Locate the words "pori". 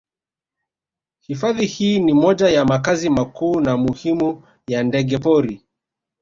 5.17-5.61